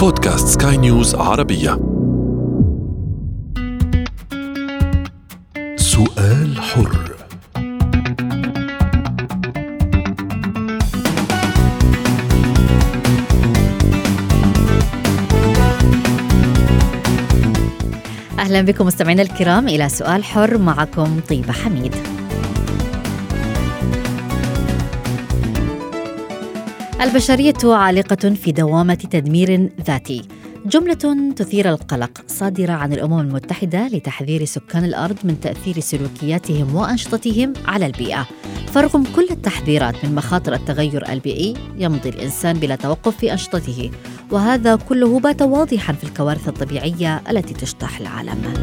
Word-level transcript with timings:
بودكاست 0.00 0.62
سكاي 0.62 0.76
نيوز 0.76 1.14
عربية. 1.14 1.70
سؤال 5.76 6.60
حر. 6.60 7.16
أهلا 18.38 18.60
بكم 18.60 18.86
مستمعينا 18.86 19.22
الكرام 19.22 19.68
إلى 19.68 19.88
سؤال 19.88 20.24
حر 20.24 20.58
معكم 20.58 21.20
طيبة 21.28 21.52
حميد. 21.52 21.94
البشرية 27.00 27.54
عالقة 27.64 28.34
في 28.34 28.52
دوامة 28.52 28.94
تدمير 28.94 29.70
ذاتي. 29.86 30.22
جملة 30.66 31.32
تثير 31.36 31.68
القلق 31.68 32.10
صادرة 32.26 32.72
عن 32.72 32.92
الأمم 32.92 33.20
المتحدة 33.20 33.86
لتحذير 33.86 34.44
سكان 34.44 34.84
الأرض 34.84 35.16
من 35.24 35.40
تأثير 35.40 35.80
سلوكياتهم 35.80 36.74
وأنشطتهم 36.74 37.52
على 37.66 37.86
البيئة. 37.86 38.26
فرغم 38.66 39.04
كل 39.16 39.26
التحذيرات 39.30 40.04
من 40.04 40.14
مخاطر 40.14 40.52
التغير 40.52 41.12
البيئي 41.12 41.54
يمضي 41.78 42.08
الإنسان 42.08 42.58
بلا 42.58 42.76
توقف 42.76 43.16
في 43.16 43.32
أنشطته 43.32 43.90
وهذا 44.30 44.76
كله 44.76 45.20
بات 45.20 45.42
واضحا 45.42 45.92
في 45.92 46.04
الكوارث 46.04 46.48
الطبيعية 46.48 47.22
التي 47.30 47.54
تجتاح 47.54 48.00
العالم. 48.00 48.54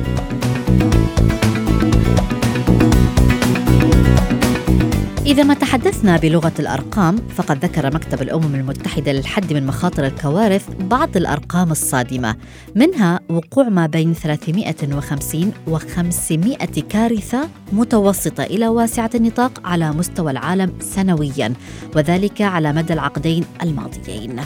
إذا 5.28 5.44
ما 5.44 5.54
تحدثنا 5.54 6.18
بلغة 6.18 6.54
الأرقام 6.60 7.16
فقد 7.16 7.66
ذكر 7.66 7.96
مكتب 7.96 8.22
الأمم 8.22 8.56
المتحدة 8.56 9.12
للحد 9.12 9.54
من 9.54 9.68
مخاطر 9.68 10.06
الكوارث 10.06 10.66
بعض 10.80 11.18
الأرقام 11.18 11.72
الصادمة 11.72 12.36
منها 12.76 13.20
وقوع 13.30 13.70
ما 13.70 13.88
بين 13.88 14.14
350 14.14 15.54
و 15.68 15.78
500 15.78 16.58
كارثة 16.90 17.50
متوسطة 17.74 18.44
إلى 18.44 18.68
واسعة 18.68 19.10
النطاق 19.16 19.62
على 19.66 19.92
مستوى 19.92 20.32
العالم 20.32 20.74
سنويا 20.80 21.54
وذلك 21.96 22.42
على 22.42 22.74
مدى 22.74 22.94
العقدين 22.94 23.46
الماضيين. 23.64 24.42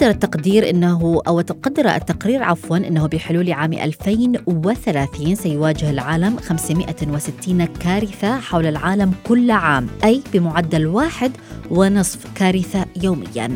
وقدر 0.00 0.12
التقدير 0.12 0.70
إنه 0.70 1.20
أو 1.28 1.40
تقدر 1.40 1.88
التقرير 1.88 2.42
عفوا 2.42 2.76
إنه 2.76 3.06
بحلول 3.06 3.52
عام 3.52 3.72
2030 3.72 5.34
سيواجه 5.34 5.90
العالم 5.90 6.36
560 6.36 7.64
كارثة 7.64 8.40
حول 8.40 8.66
العالم 8.66 9.14
كل 9.26 9.50
عام 9.50 9.86
أي 10.04 10.22
بمعدل 10.32 10.86
واحد 10.86 11.32
ونصف 11.70 12.26
كارثة 12.34 12.86
يوميا. 13.02 13.48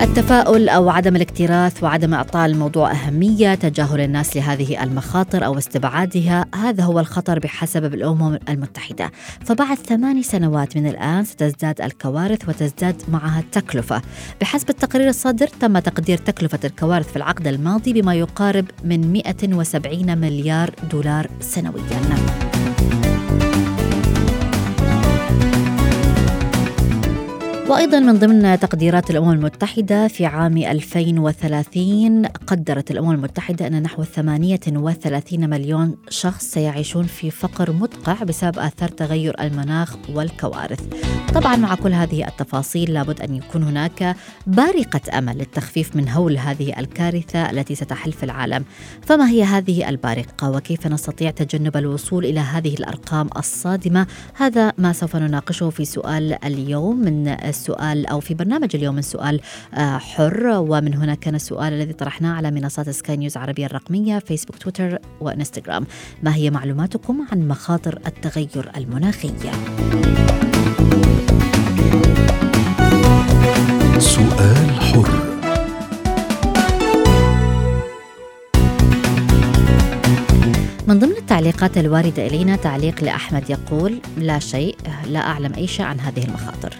التفاؤل 0.00 0.68
أو 0.68 0.90
عدم 0.90 1.16
الاكتراث 1.16 1.82
وعدم 1.82 2.14
إعطاء 2.14 2.46
الموضوع 2.46 2.92
أهمية، 2.92 3.54
تجاهل 3.54 4.00
الناس 4.00 4.36
لهذه 4.36 4.82
المخاطر 4.82 5.44
أو 5.44 5.58
استبعادها، 5.58 6.44
هذا 6.54 6.84
هو 6.84 7.00
الخطر 7.00 7.38
بحسب 7.38 7.84
الأمم 7.84 8.38
المتحدة، 8.48 9.10
فبعد 9.44 9.76
ثماني 9.76 10.22
سنوات 10.22 10.76
من 10.76 10.86
الآن 10.86 11.24
ستزداد 11.24 11.80
الكوارث 11.80 12.48
وتزداد 12.48 13.02
معها 13.08 13.40
التكلفة. 13.40 14.02
بحسب 14.40 14.70
التقرير 14.70 15.08
الصادر 15.08 15.46
تم 15.46 15.78
تقدير 15.78 16.18
تكلفة 16.18 16.60
الكوارث 16.64 17.10
في 17.10 17.16
العقد 17.16 17.46
الماضي 17.46 17.92
بما 17.92 18.14
يقارب 18.14 18.64
من 18.84 19.12
170 19.12 20.18
مليار 20.18 20.70
دولار 20.90 21.26
سنويا. 21.40 22.47
وأيضا 27.68 28.00
من 28.00 28.18
ضمن 28.18 28.60
تقديرات 28.60 29.10
الأمم 29.10 29.30
المتحدة 29.30 30.08
في 30.08 30.26
عام 30.26 30.56
2030 30.56 32.26
قدرت 32.26 32.90
الأمم 32.90 33.10
المتحدة 33.10 33.66
أن 33.66 33.82
نحو 33.82 34.04
38 34.04 35.50
مليون 35.50 35.96
شخص 36.08 36.44
سيعيشون 36.44 37.04
في 37.04 37.30
فقر 37.30 37.72
مدقع 37.72 38.22
بسبب 38.22 38.58
آثار 38.58 38.88
تغير 38.88 39.40
المناخ 39.40 39.96
والكوارث. 40.14 40.80
طبعا 41.34 41.56
مع 41.56 41.74
كل 41.74 41.92
هذه 41.92 42.28
التفاصيل 42.28 42.92
لابد 42.94 43.20
أن 43.20 43.34
يكون 43.34 43.62
هناك 43.62 44.16
بارقة 44.46 45.18
أمل 45.18 45.38
للتخفيف 45.38 45.96
من 45.96 46.08
هول 46.08 46.38
هذه 46.38 46.78
الكارثة 46.78 47.50
التي 47.50 47.74
ستحل 47.74 48.12
في 48.12 48.22
العالم. 48.22 48.64
فما 49.02 49.30
هي 49.30 49.44
هذه 49.44 49.88
البارقة؟ 49.88 50.50
وكيف 50.50 50.86
نستطيع 50.86 51.30
تجنب 51.30 51.76
الوصول 51.76 52.24
إلى 52.24 52.40
هذه 52.40 52.74
الأرقام 52.74 53.28
الصادمة؟ 53.36 54.06
هذا 54.34 54.72
ما 54.78 54.92
سوف 54.92 55.16
نناقشه 55.16 55.70
في 55.70 55.84
سؤال 55.84 56.44
اليوم 56.44 56.96
من 56.96 57.28
السؤال 57.58 58.06
أو 58.06 58.20
في 58.20 58.34
برنامج 58.34 58.76
اليوم 58.76 58.94
من 58.94 59.02
سؤال 59.02 59.40
آه، 59.74 59.98
حر 59.98 60.46
ومن 60.46 60.94
هنا 60.94 61.14
كان 61.14 61.34
السؤال 61.34 61.72
الذي 61.72 61.92
طرحناه 61.92 62.34
على 62.34 62.50
منصات 62.50 62.90
سكاي 62.90 63.16
نيوز 63.16 63.36
عربية 63.36 63.66
الرقمية 63.66 64.18
فيسبوك 64.18 64.56
تويتر 64.58 64.98
وإنستغرام. 65.20 65.86
ما 66.22 66.34
هي 66.34 66.50
معلوماتكم 66.50 67.26
عن 67.32 67.48
مخاطر 67.48 67.98
التغير 68.06 68.70
المناخي؟ 68.76 69.30
سؤال 73.98 74.70
حر. 74.80 75.08
من 80.88 80.98
ضمن 80.98 81.16
التعليقات 81.16 81.78
الواردة 81.78 82.26
إلينا 82.26 82.56
تعليق 82.56 83.04
لأحمد 83.04 83.50
يقول 83.50 84.00
لا 84.16 84.38
شيء 84.38 84.76
لا 85.06 85.20
أعلم 85.20 85.54
أي 85.54 85.66
شيء 85.66 85.86
عن 85.86 86.00
هذه 86.00 86.24
المخاطر. 86.24 86.74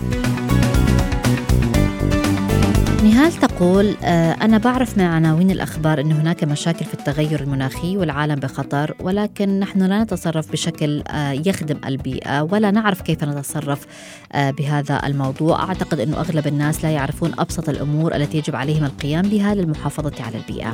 نهال 3.18 3.32
تقول 3.32 3.96
آه، 4.04 4.32
أنا 4.32 4.58
بعرف 4.58 4.98
من 4.98 5.04
عناوين 5.04 5.50
الأخبار 5.50 6.00
أن 6.00 6.12
هناك 6.12 6.44
مشاكل 6.44 6.84
في 6.84 6.94
التغير 6.94 7.40
المناخي 7.40 7.96
والعالم 7.96 8.34
بخطر 8.34 8.94
ولكن 9.00 9.60
نحن 9.60 9.82
لا 9.82 10.02
نتصرف 10.02 10.52
بشكل 10.52 11.02
آه، 11.08 11.32
يخدم 11.32 11.80
البيئة 11.86 12.42
ولا 12.42 12.70
نعرف 12.70 13.02
كيف 13.02 13.24
نتصرف 13.24 13.86
آه، 14.32 14.50
بهذا 14.50 15.06
الموضوع. 15.06 15.62
أعتقد 15.62 16.00
أنه 16.00 16.20
أغلب 16.20 16.46
الناس 16.46 16.84
لا 16.84 16.90
يعرفون 16.90 17.32
أبسط 17.38 17.68
الأمور 17.68 18.14
التي 18.16 18.38
يجب 18.38 18.56
عليهم 18.56 18.84
القيام 18.84 19.22
بها 19.22 19.54
للمحافظة 19.54 20.24
على 20.24 20.36
البيئة. 20.36 20.72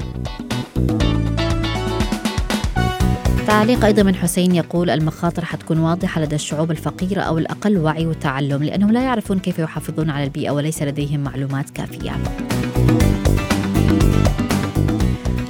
تعليق 3.46 3.84
أيضا 3.84 4.02
من 4.02 4.14
حسين 4.14 4.54
يقول 4.54 4.90
المخاطر 4.90 5.44
حتكون 5.44 5.78
واضحة 5.78 6.20
لدى 6.20 6.34
الشعوب 6.34 6.70
الفقيرة 6.70 7.20
أو 7.20 7.38
الأقل 7.38 7.78
وعي 7.78 8.06
وتعلم 8.06 8.62
لأنهم 8.62 8.90
لا 8.92 9.02
يعرفون 9.02 9.38
كيف 9.38 9.58
يحافظون 9.58 10.10
على 10.10 10.24
البيئة 10.24 10.50
وليس 10.50 10.82
لديهم 10.82 11.20
معلومات 11.20 11.70
كافية. 11.70 12.12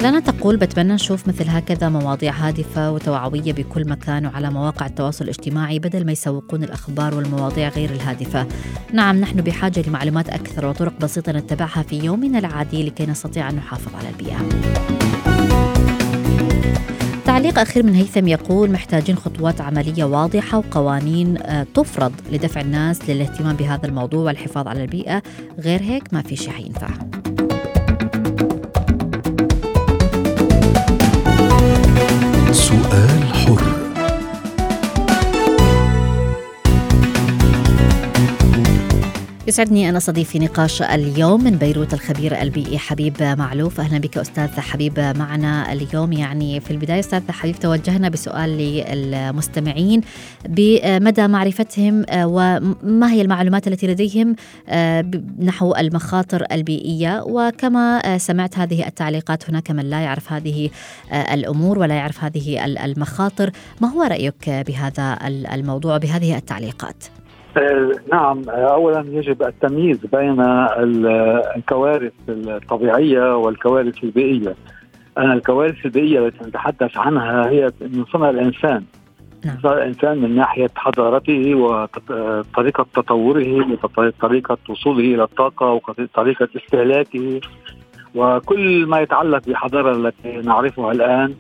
لنا 0.03 0.21
تقول 0.21 0.57
بتمنى 0.57 0.95
نشوف 0.95 1.29
مثل 1.29 1.49
هكذا 1.49 1.89
مواضيع 1.89 2.33
هادفة 2.33 2.91
وتوعوية 2.91 3.53
بكل 3.53 3.89
مكان 3.89 4.27
وعلى 4.27 4.51
مواقع 4.51 4.87
التواصل 4.87 5.25
الاجتماعي 5.25 5.79
بدل 5.79 6.07
ما 6.07 6.13
يسوقون 6.13 6.65
الأخبار 6.65 7.15
والمواضيع 7.15 7.69
غير 7.69 7.91
الهادفة. 7.91 8.47
نعم 8.93 9.21
نحن 9.21 9.41
بحاجة 9.41 9.83
لمعلومات 9.87 10.29
أكثر 10.29 10.67
وطرق 10.67 11.01
بسيطة 11.01 11.33
نتبعها 11.33 11.83
في 11.83 11.99
يومنا 11.99 12.39
العادي 12.39 12.83
لكي 12.83 13.07
نستطيع 13.07 13.51
أن 13.51 13.57
نحافظ 13.57 13.95
على 13.95 14.09
البيئة. 14.09 14.94
تعليق 17.45 17.59
أخير 17.59 17.83
من 17.83 17.95
هيثم 17.95 18.29
يقول 18.29 18.71
محتاجين 18.71 19.17
خطوات 19.17 19.61
عملية 19.61 20.05
واضحة 20.05 20.59
وقوانين 20.59 21.39
آه، 21.43 21.67
تفرض 21.75 22.13
لدفع 22.33 22.61
الناس 22.61 23.11
للاهتمام 23.11 23.57
بهذا 23.57 23.87
الموضوع 23.87 24.25
والحفاظ 24.25 24.69
على 24.69 24.83
البيئة. 24.83 25.23
غير 25.59 25.83
هيك 25.83 26.15
ما 26.15 26.23
في 26.23 26.37
شيء 26.37 26.51
حينفع 26.51 26.89
يسعدني 39.55 39.89
أن 39.89 39.97
أستضيف 39.97 40.31
في 40.31 40.39
نقاش 40.39 40.83
اليوم 40.83 41.45
من 41.45 41.51
بيروت 41.51 41.95
الخبير 41.95 42.43
البيئي 42.43 42.79
حبيب 42.79 43.23
معلوف. 43.23 43.81
أهلا 43.81 43.99
بك 43.99 44.19
أستاذ 44.19 44.61
حبيب 44.61 45.01
معنا 45.01 45.73
اليوم. 45.73 46.13
يعني 46.13 46.61
في 46.61 46.71
البداية 46.71 47.01
أستاذ 47.01 47.31
حبيب 47.31 47.57
توجهنا 47.57 48.09
بسؤال 48.09 48.51
للمستمعين. 48.51 50.01
بمدى 50.49 51.29
معرفتهم 51.29 52.05
آه، 52.09 52.27
وما 52.27 53.13
هي 53.13 53.23
المعلومات 53.23 53.69
التي 53.69 53.87
لديهم 53.87 54.37
آه، 54.69 55.05
نحو 55.39 55.75
المخاطر 55.75 56.47
البيئية 56.53 57.23
وكما 57.27 57.99
آه، 58.05 58.19
سمعت 58.19 58.59
هذه 58.59 58.87
التعليقات 58.87 59.51
هناك 59.51 59.71
من 59.71 59.91
لا 59.91 60.01
يعرف 60.01 60.33
هذه 60.33 60.71
الأمور 61.13 61.79
ولا 61.79 61.95
يعرف 61.95 62.25
هذه 62.25 62.65
المخاطر. 62.65 63.51
ما 63.81 63.89
هو 63.89 64.03
رأيك 64.03 64.51
بهذا 64.51 65.19
الموضوع 65.27 65.99
بهذه 65.99 66.37
التعليقات؟ 66.37 67.05
آه، 67.57 67.93
نعم 68.13 68.49
اولا 68.49 69.05
يجب 69.09 69.43
التمييز 69.43 70.07
بين 70.07 70.41
الكوارث 71.57 72.13
الطبيعية 72.29 73.37
والكوارث 73.37 74.05
البيئية. 74.05 74.55
أن 75.19 75.33
الكوارث 75.33 75.87
البيئية 75.87 76.27
التي 76.27 76.45
نتحدث 76.45 76.97
عنها 76.97 77.49
هي 77.49 77.71
من 77.81 78.05
صنع 78.05 78.31
الإنسان. 78.31 78.85
نعم. 79.45 79.57
صنع 79.63 79.73
الإنسان 79.73 80.19
من 80.19 80.35
ناحية 80.35 80.71
حضارته 80.77 81.55
وطريقة 81.55 82.87
تطوره 82.95 83.79
وطريقة 83.97 84.59
وصوله 84.69 85.15
إلى 85.15 85.23
الطاقة 85.23 85.71
وطريقة 85.71 86.49
استهلاكه. 86.57 87.41
وكل 88.15 88.87
ما 88.87 89.01
يتعلق 89.01 89.47
بالحضارة 89.47 89.97
التي 89.97 90.29
نعرفها 90.29 90.93
الآن 90.93 91.35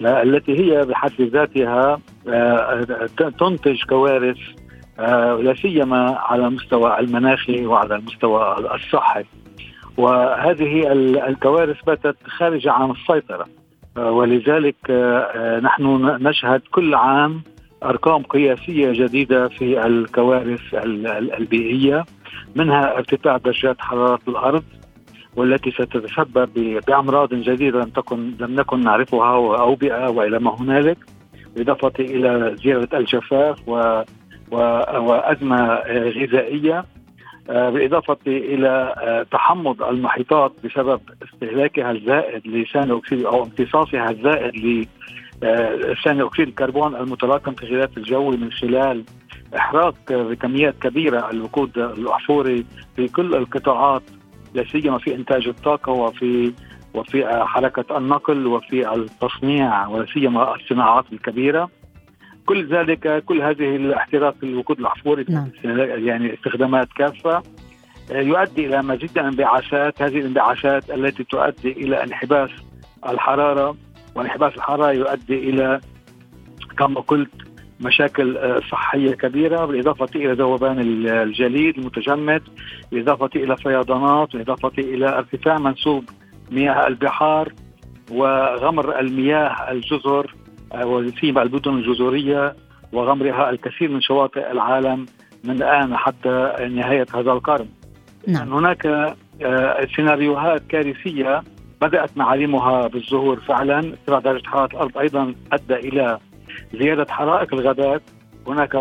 التي 0.00 0.58
هي 0.60 0.86
بحد 0.86 1.22
ذاتها 1.22 2.00
آه، 2.28 3.08
تنتج 3.38 3.82
كوارث 3.88 4.36
آه، 4.36 4.67
لا 4.98 5.54
سيما 5.62 6.18
على 6.18 6.46
المستوى 6.46 6.98
المناخي 6.98 7.66
وعلى 7.66 7.94
المستوى 7.94 8.56
الصحي. 8.74 9.24
وهذه 9.96 10.92
الكوارث 11.28 11.82
باتت 11.86 12.16
خارجة 12.26 12.72
عن 12.72 12.90
السيطرة. 12.90 13.46
آه، 13.96 14.10
ولذلك 14.10 14.90
نحن 15.62 16.16
نشهد 16.20 16.62
كل 16.70 16.94
عام 16.94 17.42
أرقام 17.84 18.22
قياسية 18.22 18.92
جديدة 18.92 19.48
في 19.48 19.86
الكوارث 19.86 20.60
البيئية 21.38 22.04
منها 22.56 22.96
ارتفاع 22.96 23.36
درجات 23.36 23.76
حرارة 23.80 24.20
الأرض 24.28 24.64
والتي 25.36 25.70
ستتسبب 25.70 26.80
بأمراض 26.86 27.34
جديدة 27.34 27.78
لم 27.78 27.90
تكن 27.90 28.34
لم 28.40 28.54
نكن 28.54 28.80
نعرفها 28.80 29.32
واوبئه 29.32 30.08
وإلى 30.10 30.38
ما 30.38 30.60
هنالك 30.60 30.98
بالإضافة 31.54 31.92
إلى 32.00 32.56
زيادة 32.64 32.98
الجفاف 32.98 33.68
و 33.68 34.02
وازمه 34.52 35.74
غذائية 35.90 36.84
بالإضافة 37.48 38.16
إلى 38.26 38.94
تحمض 39.30 39.82
المحيطات 39.82 40.52
بسبب 40.64 41.00
استهلاكها 41.22 41.90
الزائد 41.90 42.46
لثاني 42.46 42.96
أكسيد 42.96 43.24
أو 43.24 43.42
امتصاصها 43.42 44.10
الزائد 44.10 44.86
لثاني 45.42 46.22
أكسيد 46.22 46.48
الكربون 46.48 46.96
المتراكم 46.96 47.52
في 47.52 47.62
الغلاف 47.62 47.98
الجوي 47.98 48.36
من 48.36 48.52
خلال 48.52 49.04
إحراق 49.56 49.94
بكميات 50.10 50.74
كبيرة 50.78 51.30
الوقود 51.30 51.78
الأحفوري 51.78 52.64
في 52.96 53.08
كل 53.08 53.34
القطاعات 53.34 54.02
لا 54.54 54.64
سيما 54.64 54.98
في 54.98 55.14
إنتاج 55.14 55.48
الطاقة 55.48 55.92
وفي 55.92 56.52
وفي 56.94 57.44
حركة 57.44 57.98
النقل 57.98 58.46
وفي 58.46 58.94
التصنيع 58.94 59.86
ولا 59.86 60.06
سيما 60.14 60.54
الصناعات 60.54 61.04
الكبيرة. 61.12 61.70
كل 62.48 62.66
ذلك 62.66 63.24
كل 63.24 63.42
هذه 63.42 63.76
الاحتراق 63.76 64.34
الوقود 64.42 64.78
الاحفوري 64.80 65.24
نعم. 65.28 65.50
يعني 66.06 66.34
استخدامات 66.34 66.88
كافة 66.96 67.42
يؤدي 68.10 68.66
إلى 68.66 68.82
مزيد 68.82 69.10
من 69.16 69.24
الانبعاثات 69.24 70.02
هذه 70.02 70.18
الانبعاثات 70.18 70.90
التي 70.90 71.24
تؤدي 71.24 71.72
إلى 71.72 72.02
انحباس 72.02 72.50
الحرارة 73.08 73.76
وانحباس 74.14 74.54
الحرارة 74.56 74.92
يؤدي 74.92 75.50
إلى 75.50 75.80
كما 76.78 77.00
قلت 77.00 77.30
مشاكل 77.80 78.36
آه، 78.36 78.60
صحية 78.70 79.14
كبيرة 79.14 79.64
بالإضافة 79.64 80.08
إلى 80.16 80.32
ذوبان 80.32 80.78
الجليد 81.08 81.78
المتجمد 81.78 82.42
بالإضافة 82.92 83.30
إلى 83.36 83.56
فيضانات 83.56 84.32
بالإضافة 84.32 84.72
إلى 84.78 85.08
ارتفاع 85.08 85.58
منسوب 85.58 86.04
مياه 86.50 86.86
البحار 86.86 87.52
وغمر 88.10 89.00
المياه 89.00 89.70
الجزر 89.70 90.34
آه، 90.34 90.37
وسيما 90.74 91.42
المدن 91.42 91.74
الجزرية 91.74 92.56
وغمرها 92.92 93.50
الكثير 93.50 93.90
من 93.90 94.00
شواطئ 94.00 94.50
العالم 94.50 95.06
من 95.44 95.50
الآن 95.50 95.96
حتى 95.96 96.54
نهاية 96.70 97.06
هذا 97.14 97.32
القرن. 97.32 97.68
نعم. 98.26 98.52
هناك 98.52 98.86
آه، 99.42 99.86
سيناريوهات 99.96 100.62
كارثية 100.68 101.42
بدأت 101.80 102.10
معالمها 102.16 102.86
بالظهور 102.86 103.40
فعلا. 103.40 103.78
ارتفاع 103.78 104.18
درجة 104.18 104.46
حرارة 104.46 104.72
الأرض 104.72 104.98
أيضا 104.98 105.34
أدى 105.52 105.74
إلى 105.74 106.18
زيادة 106.74 107.06
حرائق 107.12 107.54
الغابات. 107.54 108.02
هناك 108.46 108.76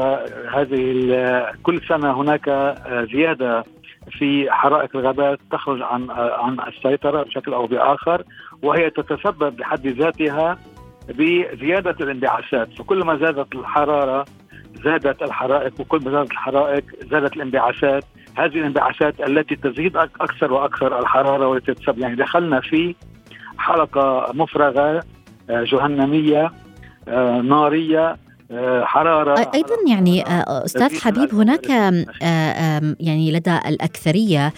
هذه 0.54 1.54
كل 1.63 1.81
سنة 1.89 2.22
هناك 2.22 2.75
زيادة 3.13 3.63
في 4.12 4.51
حرائق 4.51 4.95
الغابات 4.95 5.39
تخرج 5.51 5.81
عن 5.81 6.10
عن 6.12 6.57
السيطرة 6.68 7.24
بشكل 7.24 7.54
أو 7.54 7.68
بآخر. 7.68 8.24
وهي 8.63 8.89
تتسبب 8.89 9.56
بحد 9.56 9.88
ذاتها 9.88 10.57
بزيادة 11.09 11.95
الانبعاثات 12.01 12.74
فكل 12.74 13.06
ما 13.06 13.18
زادت 13.18 13.56
الحرارة 13.56 14.25
زادت 14.83 15.21
الحرائق 15.21 15.74
وكل 15.80 16.04
ما 16.06 16.12
زادت 16.12 16.31
الحرائق 16.31 16.83
زادت 17.12 17.36
الانبعاثات. 17.36 18.04
هذه 18.36 18.59
الانبعاثات 18.59 19.19
التي 19.19 19.56
تزيد 19.56 19.98
أكثر 19.98 20.54
وأكثر 20.54 21.00
الحرارة 21.00 21.48
والتي 21.48 21.74
تتسبب 21.74 22.00
يعني 22.00 22.15
دخلنا 22.15 22.62
في 22.62 22.95
مفرغة 24.33 25.04
جهنمية 25.50 26.51
آه، 27.07 27.42
نارية 27.42 28.10
آه، 28.10 28.18
حرارة. 28.83 29.51
أيضا 29.53 29.75
يعني 29.88 30.27
آه، 30.27 30.65
أستاذ 30.65 30.99
حبيب 30.99 31.35
هناك 31.35 31.69
يعني 32.99 33.31
لدى 33.31 33.57
الأكثرية 33.65 34.53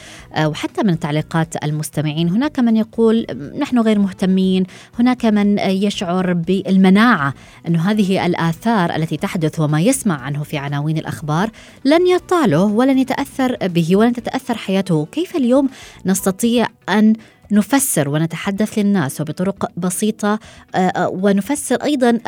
وحتى 0.46 0.84
من 0.84 1.00
تعليقات 1.00 1.64
المستمعين 1.64 2.30
هناك 2.30 2.60
من 2.60 2.78
يقول 2.78 3.26
نحن 3.60 3.80
غير 3.80 4.00
مهتمين. 4.00 4.66
هناك 5.00 5.26
من 5.26 5.60
يشعر 5.60 6.34
بالمناعة 6.34 7.34
إنه 7.68 7.92
هذه 7.92 8.26
الآثار 8.26 8.96
التي 8.96 9.18
تحدث 9.18 9.60
وما 9.60 9.82
يسمع 9.82 10.22
عنه 10.22 10.44
في 10.44 10.58
عناوين 10.58 10.98
الأخبار 10.98 11.50
لن 11.86 12.08
يطاله 12.08 12.64
ولن 12.64 13.00
يتأثر 13.00 13.58
به 13.62 13.96
ولن 13.96 14.14
تتأثر 14.14 14.58
حياته. 14.58 15.08
كيف 15.12 15.36
اليوم 15.36 15.70
نستطيع 16.06 16.68
أن 16.90 17.14
نفسر 17.52 18.10
ونتحدث 18.10 18.78
للناس 18.78 19.22
وبطرق 19.22 19.66
بسيطة 19.78 20.40
آه، 20.76 20.78
آه، 20.78 21.10
ونفسر 21.10 21.76
أيضا 21.84 22.20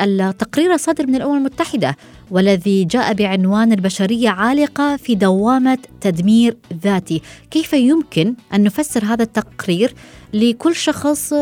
التقرير 0.00 0.72
الصادر 0.72 1.06
من 1.06 1.14
الأمم 1.14 1.36
المتحدة 1.36 1.96
والذي 2.30 2.84
جاء 2.84 3.14
بعنوان 3.14 3.72
البشرية 3.72 4.28
عالقة 4.28 4.96
في 4.96 5.14
دوامة 5.14 5.78
تدمير 6.00 6.56
ذاتي. 6.72 7.22
كيف 7.50 7.72
يمكن 7.72 8.34
أن 8.54 8.62
نفسر 8.62 9.04
هذا 9.04 9.22
التقرير 9.22 9.92
لكل 10.34 10.74
شخص 10.74 11.32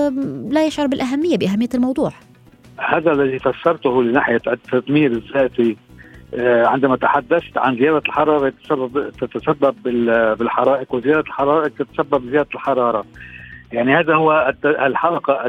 لا 0.50 0.66
يشعر 0.66 0.86
بالأهمية 0.86 1.36
بأهمية 1.36 1.68
الموضوع؟ 1.74 2.12
هذا 2.78 3.12
الذي 3.12 3.38
فسرته 3.38 4.02
لناحية 4.02 4.40
التدمير 4.46 5.12
الذاتي 5.12 5.76
عندما 6.40 6.96
تحدثت 6.96 7.58
عن 7.58 7.76
زيادة 7.76 7.98
الحرارة 7.98 8.48
تتسبب, 8.48 9.10
تتسبب 9.10 9.74
بالحرائق 10.38 10.94
وزيادة 10.94 11.20
الحرائق 11.20 11.72
تتسبب 11.78 12.26
بزيادة 12.26 12.48
الحرارة. 12.54 13.04
يعني 13.72 13.96
هذا 13.96 14.14
هو 14.14 14.54
الحلقة 14.64 15.42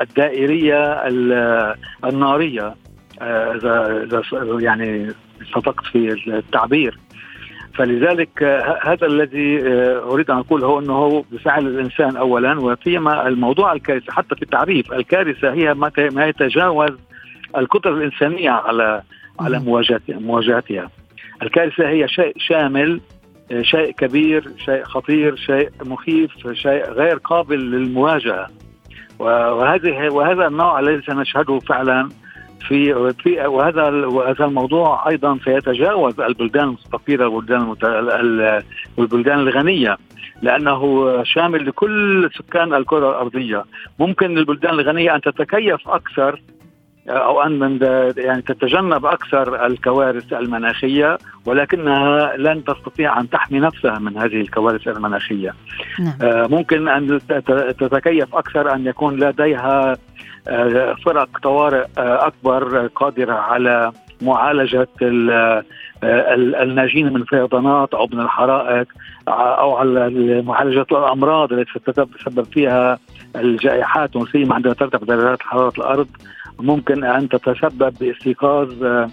الدائرية 0.00 1.06
النارية. 2.04 2.74
آه، 3.20 3.54
إذا 4.04 4.22
يعني 4.60 5.12
صدقت 5.54 5.86
في 5.86 6.12
التعبير. 6.26 6.98
فلذلك 7.74 8.42
آه، 8.42 8.78
هذا 8.82 9.06
الذي 9.06 9.62
أريد 9.98 10.30
أن 10.30 10.38
أقول 10.38 10.64
هو 10.64 10.78
أنه 10.78 11.24
بفعل 11.32 11.66
الإنسان 11.66 12.16
اولا 12.16 12.60
وفيما 12.60 13.28
الموضوع 13.28 13.72
الكارثه 13.72 14.12
حتى 14.12 14.34
في 14.34 14.42
التعريف 14.42 14.92
الكارثة 14.92 15.52
هي 15.52 15.74
ما 16.14 16.26
يتجاوز 16.26 16.90
القدرة 17.56 17.90
الإنسانية 17.90 18.50
على 18.50 19.02
على 19.40 19.58
مواجهتها 19.58 20.18
مواجهتها. 20.18 20.90
الكارثة 21.42 21.88
هي 21.88 22.08
شيء 22.08 22.32
شامل 22.38 23.00
شيء 23.62 23.90
كبير 23.90 24.44
شيء 24.64 24.82
خطير 24.82 25.36
شيء 25.36 25.70
مخيف 25.84 26.52
شيء 26.52 26.90
غير 26.90 27.16
قابل 27.16 27.70
للمواجهة. 27.70 28.48
وهذه 29.18 30.08
وهذا 30.12 30.46
النوع 30.46 30.80
الذي 30.80 31.02
سنشهده 31.02 31.58
فعلا 31.58 32.08
في 32.68 33.12
في 33.22 33.46
وهذا 33.46 33.90
وهذا 34.06 34.44
الموضوع 34.44 35.08
أيضا 35.08 35.38
سيتجاوز 35.44 36.20
البلدان 36.20 36.64
المستقيره 36.64 37.26
والبلدان 37.26 37.74
والبلدان 38.96 39.38
الغنية 39.38 39.96
لأنه 40.42 40.80
شامل 41.22 41.66
لكل 41.66 42.30
سكان 42.38 42.74
الكرة 42.74 43.10
الأرضية. 43.10 43.64
ممكن 43.98 44.38
البلدان 44.38 44.74
الغنية 44.74 45.14
أن 45.14 45.20
تتكيف 45.20 45.88
أكثر 45.88 46.40
أو 47.08 47.42
أن 47.42 47.58
من 47.58 47.78
يعني 48.16 48.42
تتجنب 48.42 49.06
أكثر 49.06 49.66
الكوارث 49.66 50.32
المناخية 50.32 51.18
ولكنها 51.46 52.36
لن 52.36 52.64
تستطيع 52.64 53.20
أن 53.20 53.30
تحمي 53.30 53.60
نفسها 53.60 53.98
من 53.98 54.18
هذه 54.18 54.40
الكوارث 54.40 54.88
المناخية. 54.88 55.54
نعم. 55.98 56.12
آه، 56.22 56.46
ممكن 56.46 56.88
أن 56.88 57.20
تتكيف 57.78 58.34
أكثر 58.34 58.74
أن 58.74 58.86
يكون 58.86 59.16
لديها 59.16 59.96
آه، 60.48 60.96
فرق 61.04 61.28
طوارئ 61.42 61.84
آه، 61.98 62.26
أكبر 62.26 62.86
قادرة 62.86 63.34
على 63.34 63.92
معالجة 64.22 64.88
الناجين 66.62 67.12
من 67.12 67.24
فيضانات 67.24 67.94
أو 67.94 68.08
من 68.12 68.20
الحرائق 68.20 68.86
أو 69.28 69.76
على 69.76 70.42
معالجة 70.42 70.86
الأمراض 70.92 71.52
التي 71.52 71.78
تتسبب 71.78 72.44
فيها 72.44 72.98
الجائحات 73.36 74.16
وسيما 74.16 74.54
عندما 74.54 74.74
ترتفع 74.74 75.06
درجات 75.06 75.42
حرارة 75.42 75.72
الأرض 75.78 76.08
ممكن 76.60 77.04
أن 77.04 77.28
تتسبب 77.28 77.94
باستيقاظ 78.00 78.84
آه، 78.84 79.10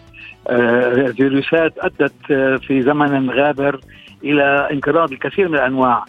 آه، 0.48 1.12
فيروسات 1.12 1.74
أدت 1.78 2.32
آه، 2.32 2.56
في 2.56 2.82
زمن 2.82 3.30
غابر 3.30 3.80
إلى 4.24 4.70
انقراض 4.72 5.12
الكثير 5.12 5.50
من 5.50 5.56
الأنواع. 5.56 6.06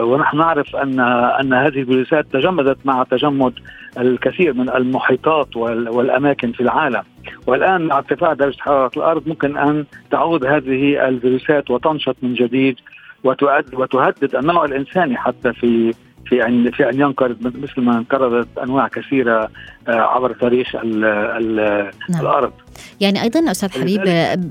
ونحن 0.00 0.36
نعرف 0.36 0.76
أن 0.76 1.00
أن 1.40 1.52
هذه 1.52 1.80
الفيروسات 1.80 2.26
تجمدت 2.32 2.86
مع 2.86 3.04
تجمد 3.10 3.52
الكثير 3.98 4.54
من 4.54 4.70
المحيطات 4.70 5.56
والأماكن 5.56 6.52
في 6.52 6.60
العالم. 6.60 7.02
والآن 7.46 7.86
مع 7.86 7.98
ارتفاع 7.98 8.32
درجة 8.32 8.56
حرارة 8.60 8.90
الأرض 8.96 9.28
ممكن 9.28 9.56
أن 9.56 9.84
تعود 10.10 10.44
هذه 10.44 11.08
الفيروسات 11.08 11.70
وتنشط 11.70 12.16
من 12.22 12.34
جديد 12.34 12.76
وتهدد 13.72 14.34
النوع 14.34 14.64
الإنساني 14.64 15.16
حتى 15.16 15.52
في 15.52 15.94
في 16.26 16.46
ان 16.46 16.70
في 16.70 16.90
أن 16.90 17.00
ينقرض 17.00 17.36
مثل 17.40 17.80
ما 17.80 17.98
انقرضت 17.98 18.58
أنواع 18.58 18.88
كثيرة 18.88 19.48
آه، 19.88 19.92
عبر 19.92 20.32
تاريخ 20.34 20.76
ال 20.76 21.04
ال 21.04 21.56
نعم. 22.08 22.20
الأرض 22.20 22.52
يعني 23.00 23.22
أيضا 23.22 23.50
أستاذ 23.50 23.70
حبيب 23.70 24.00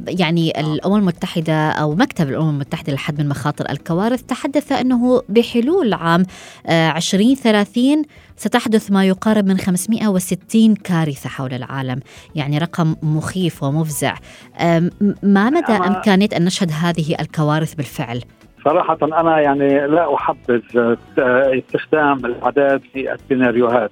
يعني 0.07 0.59
الأمم 0.59 0.95
المتحدة 0.95 1.69
أو 1.69 1.95
مكتب 1.95 2.29
الأمم 2.29 2.49
المتحدة 2.49 2.91
للحد 2.91 3.21
من 3.21 3.29
مخاطر 3.29 3.69
الكوارث 3.69 4.21
تحدث 4.21 4.71
أنه 4.71 5.21
بحلول 5.29 5.93
عام 5.93 6.25
2030 6.69 7.83
آه، 7.83 8.03
ستحدث 8.35 8.91
ما 8.91 9.05
يقارب 9.05 9.45
من 9.45 9.57
560 9.57 10.75
كارثة 10.75 11.29
حول 11.29 11.53
العالم، 11.53 11.99
يعني 12.35 12.57
رقم 12.57 12.95
مخيف 13.03 13.63
ومفزع. 13.63 14.15
ما 15.23 15.49
مدى 15.49 15.73
إمكانية 15.73 16.29
أن 16.37 16.45
نشهد 16.45 16.71
هذه 16.71 17.15
الكوارث 17.19 17.73
بالفعل؟ 17.73 18.23
صراحة 18.65 18.97
أنا 19.03 19.39
يعني 19.39 19.87
لا 19.87 20.15
أحبذ 20.15 20.61
استخدام 21.17 22.25
الأعداد 22.25 22.81
في 22.93 23.13
السيناريوهات. 23.13 23.91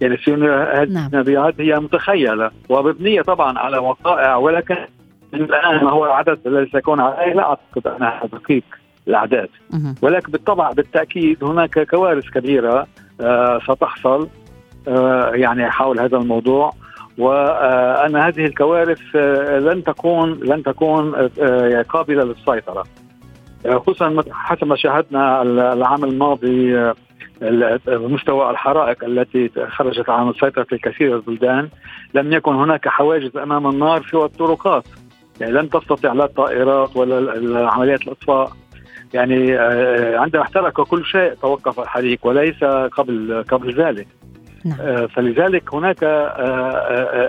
يعني 0.00 0.16
نعم. 0.26 1.04
السيناريوهات 1.06 1.60
هي 1.60 1.80
متخيلة 1.80 2.50
ومبنية 2.68 3.22
طبعا 3.22 3.58
على 3.58 3.78
وقائع 3.78 4.36
ولكن 4.36 4.76
الآن 5.34 5.84
ما 5.84 5.90
هو 5.90 6.06
العدد 6.06 6.38
الذي 6.46 6.70
سيكون 6.72 7.00
عليه؟ 7.00 7.32
لا 7.34 7.42
أعتقد 7.42 7.86
أنها 7.86 8.20
دقيق 8.32 8.64
الأعداد 9.08 9.48
ولكن 10.02 10.32
بالطبع 10.32 10.70
بالتأكيد 10.72 11.44
هناك 11.44 11.90
كوارث 11.90 12.30
كبيرة 12.30 12.86
آه 13.20 13.58
ستحصل 13.58 14.28
آه 14.88 15.30
يعني 15.34 15.70
حول 15.70 16.00
هذا 16.00 16.16
الموضوع. 16.16 16.72
وأن 17.18 18.16
هذه 18.16 18.44
الكوارث 18.46 19.00
آه 19.16 19.58
لن 19.58 19.84
تكون 19.84 20.40
لن 20.42 20.62
تكون 20.62 21.14
آه 21.40 21.82
قابلة 21.82 22.24
للسيطرة. 22.24 22.84
خصوصا 23.64 24.22
حسب 24.32 24.66
ما 24.66 24.76
شاهدنا 24.76 25.42
العام 25.42 26.04
الماضي 26.04 26.78
آه، 27.42 27.80
مستوى 27.88 28.50
الحرائق 28.50 29.04
التي 29.04 29.50
خرجت 29.68 30.10
عن 30.10 30.28
السيطرة 30.28 30.62
في 30.62 30.72
الكثير 30.72 31.08
من 31.08 31.14
البلدان 31.14 31.68
لم 32.14 32.32
يكن 32.32 32.54
هناك 32.54 32.88
حواجز 32.88 33.36
أمام 33.36 33.66
النار 33.66 34.06
سوى 34.10 34.24
الطرقات. 34.24 34.84
يعني 35.40 35.52
لن 35.52 35.70
تستطيع 35.70 36.12
لا 36.12 36.24
الطائرات 36.24 36.96
ولا 36.96 37.70
عمليات 37.70 38.02
الإطفاء. 38.02 38.52
يعني 39.14 39.58
آه، 39.58 40.18
عندما 40.18 40.42
احترق 40.42 40.80
كل 40.80 41.04
شيء 41.04 41.34
توقف 41.34 41.80
الحريق 41.80 42.26
وليس 42.26 42.64
قبل 42.92 43.44
قبل 43.48 43.74
ذلك. 43.74 44.06
نعم. 44.64 44.78
آه، 44.80 45.06
فلذلك 45.06 45.74
هناك 45.74 46.02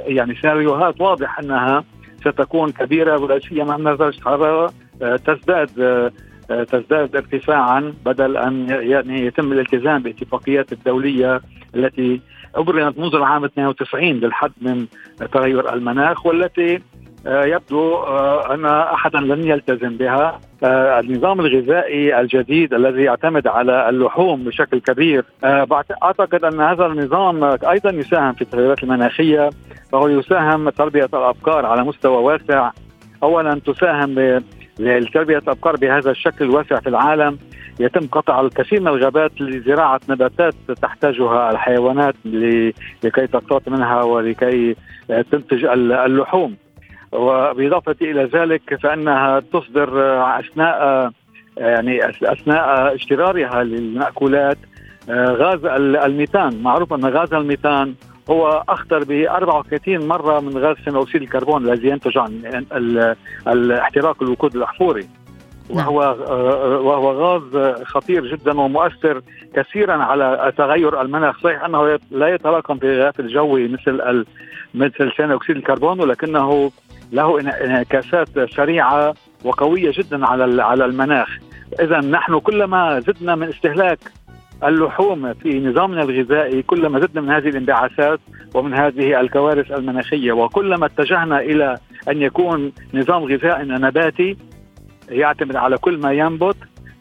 يعني 0.08 0.36
سيناريوهات 0.36 1.02
واضح 1.02 1.40
أنها 1.40 1.84
ستكون 2.20 2.72
كبيرة 2.72 3.22
ولا 3.22 3.40
سيما 3.40 3.76
ان 3.76 3.84
درجه 3.84 4.18
الحراره 4.18 4.74
تزداد 5.00 6.12
تزداد 6.50 7.16
ارتفاعا 7.16 7.94
بدل 8.06 8.38
أن 8.38 8.70
يعني 8.70 9.26
يتم 9.26 9.52
الالتزام 9.52 10.04
باتفاقيات 10.04 10.74
الدولية 10.74 11.42
التي 11.76 12.22
أبرمت 12.56 13.00
منذ 13.00 13.16
العام 13.16 13.46
92 13.46 14.04
للحد 14.04 14.52
من 14.62 14.86
تغير 15.32 15.74
المناخ 15.74 16.26
والتي 16.26 16.76
آه، 16.76 16.82
يبدو 17.26 17.96
آه، 17.96 18.54
أن 18.54 18.66
أحدا 18.66 19.20
لن 19.20 19.48
يلتزم 19.48 19.98
بها. 19.98 20.40
آه، 20.64 21.00
النظام 21.00 21.40
الغذائي 21.40 22.20
الجديد 22.20 22.74
الذي 22.74 23.04
يعتمد 23.04 23.48
على 23.48 23.90
اللحوم 23.90 24.44
بشكل 24.44 24.80
كبير. 24.80 25.26
أعتقد 26.04 26.44
أن 26.44 26.62
هذا 26.62 26.86
النظام 26.86 27.44
أيضا 27.44 27.90
يساهم 27.90 28.34
في 28.34 28.42
التغيرات 28.42 28.84
المناخية 28.84 29.50
فهو 29.92 30.08
يساهم 30.08 30.70
تربية 30.70 31.10
الافكار 31.14 31.66
على 31.66 31.84
مستوى 31.84 32.18
واسع. 32.18 32.72
اولا 33.24 33.60
تساهم 33.66 34.42
لتربية 34.80 35.38
الأبقار 35.38 35.76
بهذا 35.76 36.12
الشكل 36.12 36.46
الواسع 36.46 36.80
في 36.80 36.90
العالم. 36.90 37.38
يتم 37.80 38.08
قطع 38.08 38.42
الكثير 38.42 38.82
من 38.82 38.88
الغابات 38.88 39.42
لزراعة 39.42 40.00
نباتات 40.10 40.54
تحتاجها 40.82 41.52
الحيوانات 41.52 42.16
لكي 43.04 43.28
تقتات 43.28 43.70
منها 43.70 44.04
ولكي 44.04 44.76
تنتج 45.32 45.66
اللحوم. 45.66 46.56
وبإضافة 47.12 47.96
إلى 48.02 48.24
ذلك 48.24 48.76
فإنها 48.84 49.40
تصدر 49.40 49.90
أثناء 50.40 51.12
يعني 51.58 52.10
أثناء 52.10 52.96
اجترارها 52.96 53.64
للمأكولات 53.64 54.58
غاز 55.10 55.66
الميثان. 56.06 56.64
معروف 56.64 56.94
أن 56.94 57.06
غاز 57.06 57.34
الميثان 57.34 57.94
هو 58.30 58.64
أخطر 58.70 59.04
ب 59.04 59.12
34 59.12 60.08
مرة 60.08 60.40
من 60.40 60.58
غاز 60.58 60.76
ثاني 60.76 61.02
اكسيد 61.02 61.22
الكربون 61.22 61.70
الذي 61.70 61.88
ينتج 61.88 62.18
عن 62.18 62.64
الاحتراق 63.48 64.24
الوقود 64.24 64.56
الأحفوري. 64.56 65.08
نعم. 65.76 65.88
وهو 65.88 66.00
وهو 66.88 67.12
غاز 67.12 67.76
خطير 67.84 68.26
جدا 68.36 68.60
ومؤثر 68.60 69.22
كثيرا 69.56 69.94
على 69.94 70.54
تغير 70.58 71.02
المناخ. 71.02 71.40
صحيح 71.40 71.64
أنه 71.64 72.00
لا 72.12 72.28
يتراكم 72.28 72.78
في 72.78 72.86
الغلاف 72.86 73.20
الجوي 73.20 73.68
مثل 73.68 74.26
مثل 74.74 75.12
ثاني 75.18 75.34
اكسيد 75.34 75.56
الكربون 75.56 76.00
ولكنه 76.00 76.72
له 77.12 77.40
انعكاسات 77.40 78.28
سريعة 78.56 79.14
وقوية 79.44 79.92
جدا 79.92 80.26
على 80.26 80.64
على 80.64 80.86
المناخ. 80.86 81.38
اذا 81.80 82.00
نحن 82.00 82.40
كلما 82.40 83.00
زدنا 83.00 83.36
من 83.36 83.48
استهلاك 83.48 84.00
اللحوم 84.64 85.34
في 85.34 85.60
نظامنا 85.60 86.02
الغذائي 86.02 86.62
كلما 86.62 87.00
زدنا 87.00 87.22
من 87.22 87.30
هذه 87.30 87.50
الانبعاثات 87.50 88.20
ومن 88.54 88.74
هذه 88.74 89.20
الكوارث 89.20 89.72
المناخية 89.72 90.32
وكلما 90.32 90.86
اتجهنا 90.86 91.40
إلى 91.40 91.78
أن 92.10 92.22
يكون 92.22 92.72
نظام 92.94 93.24
غذائنا 93.24 93.78
نباتي 93.78 94.38
يعتمد 95.10 95.56
على 95.56 95.78
كل 95.78 95.98
ما 95.98 96.14
ينبت 96.14 96.56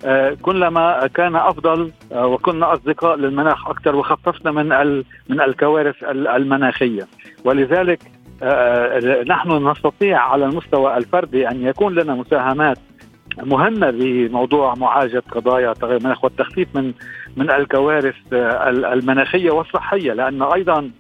آه، 0.04 0.36
كلما 0.42 1.06
كان 1.14 1.36
أفضل 1.36 1.92
آه، 2.12 2.26
وكنا 2.26 2.72
أصدقاء 2.72 3.16
للمناخ 3.16 3.68
أكثر 3.68 3.96
وخففنا 3.96 4.52
من 4.52 4.96
من 5.28 5.40
الكوارث 5.40 6.04
المناخية. 6.04 7.06
ولذلك 7.44 8.00
نحن 9.28 9.68
نستطيع 9.70 10.18
على 10.18 10.44
المستوى 10.44 10.96
الفردي 10.96 11.48
أن 11.48 11.62
يكون 11.62 11.94
لنا 11.94 12.14
مساهمات 12.14 12.78
مهمة 13.42 13.90
بموضوع 13.90 14.74
معالجة 14.74 15.22
قضايا 15.30 15.72
تغير 15.72 15.96
المناخ 15.96 16.24
والتخفيف 16.24 16.68
من 16.76 16.92
من 17.36 17.50
الكوارث 17.50 18.14
المناخية 18.32 19.50
والصحية 19.50 20.12
لأن 20.12 20.42
أيضا 20.42 20.90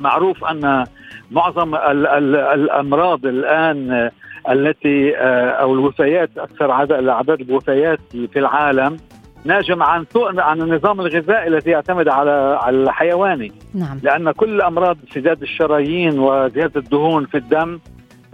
معروف 0.00 0.44
أن 0.44 0.84
معظم 1.30 1.74
الأمراض 1.74 3.26
الآن 3.26 4.10
التي 4.50 5.16
أو 5.60 5.74
الوفيات 5.74 6.30
أكثر 6.38 6.70
عدد 6.70 7.08
أعداد 7.08 7.40
الوفيات 7.40 8.00
في 8.10 8.38
العالم 8.38 8.96
ناجم 9.44 9.82
عن 9.82 10.04
سوء 10.12 10.40
عن 10.40 10.62
النظام 10.62 11.00
الغذائي 11.00 11.48
الذي 11.48 11.70
يعتمد 11.70 12.08
على 12.08 12.58
على 12.62 12.76
الحيواني. 12.76 13.52
نعم. 13.74 14.00
لأن 14.02 14.32
كل 14.32 14.60
أمراض 14.62 14.96
سداد 15.14 15.42
الشرايين 15.42 16.18
وزيادة 16.18 16.80
الدهون 16.80 17.26
في 17.26 17.36
الدم 17.36 17.78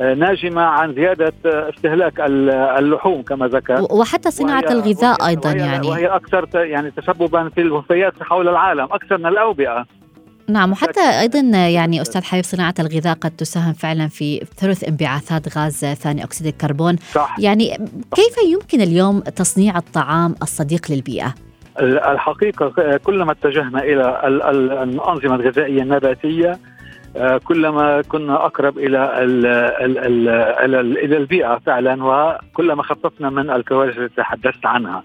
آه، 0.01 0.15
ناجمة 0.15 0.63
عن 0.63 0.95
زيادة 0.95 1.33
آه، 1.47 1.71
استهلاك 1.71 2.21
اللحوم 2.79 3.23
كما 3.23 3.47
ذكر. 3.49 3.87
وحتى 3.91 4.31
صناعة 4.31 4.65
الغذاء 4.71 5.27
أيضا 5.27 5.51
وهي 5.51 5.59
يعني. 5.59 5.89
وهي 5.89 6.07
أكثر 6.07 6.49
يعني 6.55 6.91
تسببا 6.91 7.49
في 7.49 7.61
الوفيات 7.61 8.23
حول 8.23 8.49
العالم 8.49 8.85
أكثر 8.85 9.19
من 9.19 9.27
الأوبئة. 9.27 9.87
نعم 10.49 10.73
وحتى 10.73 11.01
أيضا 11.21 11.41
يعني 11.69 12.03
أستاذ 12.03 12.25
حبيب 12.25 12.45
صناعة 12.45 12.75
الغذاء 12.79 13.15
قد 13.15 13.31
تساهم 13.31 13.73
فعلا 13.73 14.09
في 14.09 14.47
ثلث 14.57 14.85
انبعاثات 14.85 15.59
غاز 15.59 15.85
ثاني 15.85 16.25
أكسيد 16.25 16.47
الكربون 16.47 16.97
صح. 16.97 17.37
يعني 17.39 17.77
كيف 18.15 18.37
يمكن 18.53 18.81
اليوم 18.81 19.21
تصنيع 19.21 19.79
الطعام 19.79 20.35
الصديق 20.43 20.91
للبيئة؟ 20.91 21.35
الحقيقة 21.81 22.97
كلما 22.97 23.33
اتجهنا 23.33 23.83
إلى 23.83 24.21
الأنظمة 24.83 25.35
الغذائية 25.35 25.83
النباتية 25.83 26.59
آه، 27.17 27.39
كلما 27.39 28.03
كنا 28.03 28.47
أقرب 28.47 28.79
إلى 28.79 29.23
ال 29.25 29.47
ال 29.47 30.29
ال 30.29 30.99
إلى 30.99 31.17
البيئة 31.17 31.59
فعلا 31.67 32.05
وكلما 32.05 32.83
خففنا 32.83 33.31
من 33.31 33.51
الكوارث 33.51 33.99
التي 33.99 34.15
تحدثت 34.17 34.67
عنها 34.67 35.03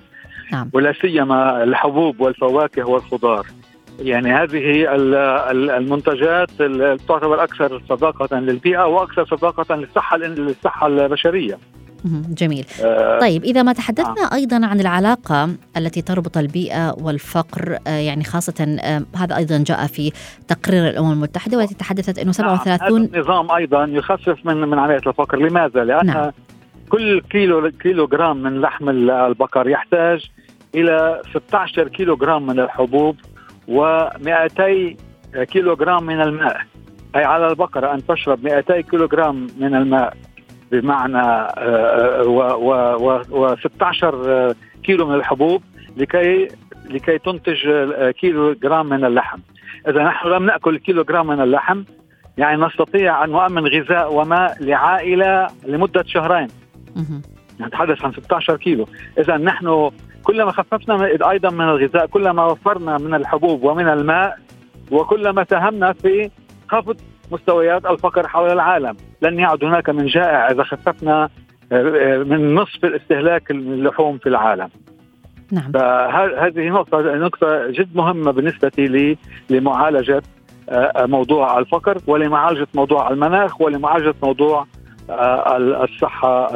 نعم. 0.51 0.69
ولا 0.73 0.93
سيما 1.01 1.63
الحبوب 1.63 2.21
والفواكه 2.21 2.87
والخضار 2.87 3.45
يعني 3.99 4.33
هذه 4.33 4.95
المنتجات 5.77 6.49
تعتبر 7.07 7.43
أكثر 7.43 7.81
صداقة 7.89 8.39
للبيئة 8.39 8.85
وأكثر 8.85 9.25
صداقة 9.25 9.75
للصحة 9.75 10.17
للصحة 10.17 10.87
البشرية 10.87 11.57
جميل 12.29 12.65
آه 12.83 13.19
طيب 13.19 13.43
إذا 13.43 13.63
ما 13.63 13.73
تحدثنا 13.73 14.31
آه. 14.31 14.35
أيضا 14.35 14.65
عن 14.65 14.79
العلاقة 14.79 15.49
التي 15.77 16.01
تربط 16.01 16.37
البيئة 16.37 16.95
والفقر 17.01 17.77
آه 17.87 17.89
يعني 17.89 18.23
خاصة 18.23 18.77
آه 18.83 19.05
هذا 19.15 19.37
أيضا 19.37 19.63
جاء 19.67 19.87
في 19.87 20.11
تقرير 20.47 20.89
الأمم 20.89 21.11
المتحدة 21.11 21.57
والتي 21.57 21.75
تحدثت 21.75 22.19
أنه 22.19 22.31
37 22.31 23.01
نعم. 23.01 23.09
هذا 23.09 23.15
النظام 23.15 23.51
أيضا 23.51 23.85
يخفف 23.85 24.45
من 24.45 24.57
من 24.57 24.79
عملية 24.79 25.01
الفقر 25.07 25.39
لماذا؟ 25.39 25.83
لأن 25.83 26.05
نعم. 26.05 26.31
كل 26.89 27.21
كيلو 27.21 27.71
كيلو 27.71 28.07
جرام 28.07 28.43
من 28.43 28.61
لحم 28.61 28.89
البقر 28.89 29.69
يحتاج 29.69 30.31
إلى 30.75 31.21
16 31.33 31.87
كيلو 31.87 32.15
جرام 32.15 32.45
من 32.45 32.59
الحبوب 32.59 33.15
و200 33.67 34.61
كيلو 35.43 35.75
جرام 35.75 36.03
من 36.03 36.21
الماء. 36.21 36.61
أي 37.15 37.23
على 37.23 37.47
البقرة 37.47 37.93
أن 37.93 38.05
تشرب 38.05 38.43
200 38.43 38.81
كيلو 38.81 39.07
جرام 39.07 39.47
من 39.59 39.75
الماء. 39.75 40.17
بمعنى 40.71 41.47
و 43.31 43.55
16 43.55 44.53
كيلو 44.83 45.07
من 45.07 45.15
الحبوب 45.15 45.63
لكي 45.97 46.47
لكي 46.89 47.17
تنتج 47.17 47.57
كيلو 48.11 48.53
جرام 48.53 48.89
من 48.89 49.05
اللحم. 49.05 49.39
إذا 49.87 50.03
نحن 50.03 50.27
لم 50.27 50.45
نأكل 50.45 50.77
كيلو 50.77 51.03
جرام 51.03 51.27
من 51.27 51.41
اللحم 51.41 51.83
يعني 52.37 52.65
نستطيع 52.65 53.23
أن 53.23 53.29
نؤمن 53.29 53.67
غذاء 53.67 54.13
وماء 54.13 54.63
لعائلة 54.63 55.47
لمدة 55.65 56.03
شهرين. 56.07 56.47
نتحدث 57.61 58.05
عن 58.05 58.11
16 58.11 58.57
كيلو. 58.57 58.87
إذا 59.19 59.37
نحن 59.37 59.91
كلما 60.27 60.51
خففنا 60.51 61.05
أيضا 61.29 61.49
من 61.49 61.61
الغذاء 61.61 62.05
كلما 62.05 62.45
وفرنا 62.45 62.97
من 62.97 63.13
الحبوب 63.13 63.63
ومن 63.63 63.87
الماء 63.89 64.37
وكلما 64.91 65.45
ساهمنا 65.49 65.93
في 65.93 66.29
خفض 66.67 66.97
مستويات 67.31 67.85
الفقر 67.85 68.27
حول 68.27 68.51
العالم. 68.51 68.97
لن 69.21 69.39
يعد 69.39 69.63
هناك 69.63 69.89
من 69.89 70.05
جائع 70.05 70.51
إذا 70.51 70.63
خففنا 70.63 71.29
آه، 71.71 72.17
من 72.17 72.55
نصف 72.55 72.85
الاستهلاك 72.85 73.51
اللحوم 73.51 74.17
في 74.17 74.29
العالم. 74.29 74.69
نعم. 75.51 75.71
فهذه 75.71 76.69
نقطة 76.69 77.01
نقطة 77.01 77.67
جد 77.67 77.95
مهمة 77.95 78.31
بالنسبة 78.31 78.71
لي 78.77 79.17
لمعالجة 79.49 80.23
آه، 80.69 81.05
موضوع 81.05 81.59
الفقر 81.59 81.97
ولمعالجة 82.07 82.67
موضوع 82.75 83.09
المناخ 83.09 83.61
ولمعالجة 83.61 84.15
موضوع 84.23 84.61
آه، 84.61 84.67
الصحة 85.09 86.55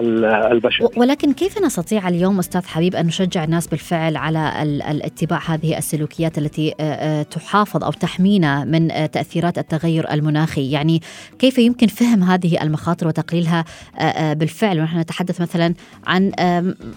البشرية. 0.51 0.87
ولكن 0.97 1.33
كيف 1.33 1.61
نستطيع 1.61 2.07
اليوم 2.07 2.39
أستاذ 2.39 2.65
حبيب 2.65 2.95
أن 2.95 3.05
نشجع 3.05 3.43
الناس 3.43 3.67
بالفعل 3.67 4.17
على 4.17 4.63
الاتباع 4.91 5.39
هذه 5.47 5.77
السلوكيات 5.77 6.37
التي 6.37 6.73
آه، 6.79 6.83
آه، 6.83 7.23
تحافظ 7.23 7.83
أو 7.83 7.91
تحمينا 7.91 8.63
من 8.63 9.11
تأثيرات 9.11 9.57
التغير 9.57 10.11
المناخي؟ 10.13 10.71
يعني 10.71 11.01
كيف 11.39 11.57
يمكن 11.57 11.87
فهم 11.87 12.23
هذه 12.23 12.61
المخاطر 12.61 13.07
وتقليلها 13.07 13.65
بالفعل؟ 14.33 14.79
ونحن 14.79 14.99
نتحدث 14.99 15.41
مثلا 15.41 15.73
عن 16.07 16.31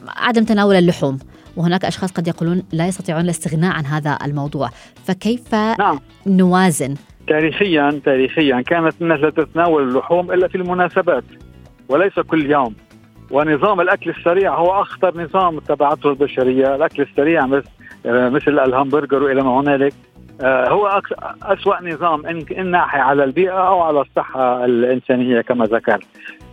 عدم 0.09 0.45
تناول 0.45 0.77
اللحوم 0.77 1.19
وهناك 1.57 1.85
أشخاص 1.85 2.13
قد 2.13 2.29
يقولون 2.29 2.63
لا 2.73 2.87
يستطيعون 2.87 3.25
الاستغناء 3.25 3.73
عن 3.73 3.87
هذا 3.87 4.19
الموضوع. 4.25 4.71
فكيف 5.05 5.55
نعم. 5.55 6.01
نوازن 6.27 6.95
تاريخيا 7.26 8.00
تاريخيا 8.04 8.61
كانت 8.61 9.02
الناس 9.02 9.21
لا 9.21 9.31
تتناول 9.31 9.88
اللحوم 9.88 10.33
إلا 10.33 10.49
في 10.49 10.54
المناسبات 10.54 11.25
وليس 11.88 12.21
كل 12.21 12.50
يوم. 12.50 12.75
ونظام 13.31 13.81
الأكل 13.81 14.11
السريع 14.11 14.54
هو 14.54 14.83
أخطر 14.83 15.23
نظام 15.23 15.59
اتبعته 15.59 16.11
البشرية، 16.11 16.75
الأكل 16.75 17.02
السريع 17.02 17.47
مثل 17.47 17.69
مثل 18.07 18.59
الهمبرجر 18.59 19.23
وإلى 19.23 19.43
ما 19.43 19.61
هنالك 19.61 19.93
آه، 20.40 20.69
هو 20.69 21.02
أسوأ 21.43 21.83
نظام 21.83 22.26
إن, 22.26 22.71
ناحي 22.71 22.99
على 22.99 23.25
البيئة 23.25 23.69
أو 23.69 23.81
على 23.81 24.00
الصحة 24.00 24.64
الإنسانية 24.64 25.40
كما 25.40 25.64
ذكرت. 25.64 26.04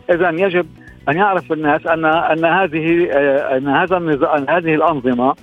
إذا 0.10 0.30
يجب 0.30 0.66
أن 1.10 1.18
يعرف 1.18 1.52
الناس 1.52 1.88
أن 1.88 2.06
أن 2.06 2.46
هذه 2.46 3.10
آه، 3.12 3.58
أن 3.58 3.68
هذا 3.68 3.98
النظام 3.98 4.46
هذه 4.50 4.76
الأنظمة 4.76 5.36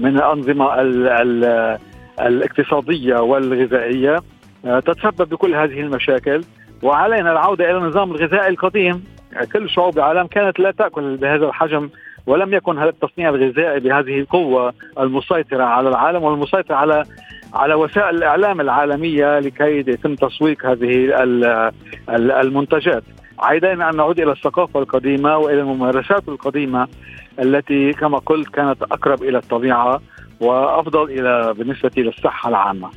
من 0.00 0.16
الأنظمة 0.16 0.80
ال 0.80 1.08
ال 1.08 1.78
الاقتصادية 2.20 3.16
والغذائية 3.16 4.14
آه، 4.14 4.22
تتسبب 4.66 5.28
بكل 5.28 5.54
هذه 5.54 5.80
المشاكل. 5.80 6.44
وعلينا 6.82 7.32
العودة 7.32 7.70
إلى 7.70 7.78
النظام 7.78 8.10
الغذائي 8.10 8.48
القديم. 8.48 9.04
كل 9.52 9.70
شعوب 9.70 9.98
العالم 9.98 10.26
كانت 10.26 10.60
لا 10.60 10.70
تأكل 10.70 11.16
بهذا 11.16 11.46
الحجم 11.46 11.90
ولم 12.26 12.54
يكن 12.54 12.78
هذا 12.78 12.88
التصنيع 12.88 13.28
الغذائي 13.28 13.80
بهذه 13.80 14.20
القوة 14.20 14.72
المسيطرة 14.98 15.64
على 15.64 15.88
العالم 15.88 16.22
والمسيطرة 16.22 16.74
على 16.74 17.04
على 17.54 17.74
وسائل 17.74 18.16
الإعلام 18.16 18.60
العالمية 18.60 19.38
لكي 19.38 19.78
يتم 19.78 20.14
تسويق 20.14 20.66
هذه 20.66 21.14
المنتجات. 22.08 23.02
علينا 23.38 23.90
أن 23.90 23.96
نعود 23.96 24.20
إلى 24.20 24.32
الثقافة 24.32 24.80
القديمة 24.80 25.36
وإلى 25.36 25.60
الممارسات 25.60 26.28
القديمة 26.28 26.88
التي 27.38 27.92
كما 27.92 28.18
قلت 28.18 28.48
كانت 28.48 28.82
أقرب 28.82 29.22
إلى 29.22 29.38
الطبيعة 29.38 30.00
وأفضل 30.40 31.10
إلى 31.10 31.54
بالنسبة 31.58 31.90
للصحة 31.96 32.48
العامة. 32.48 32.90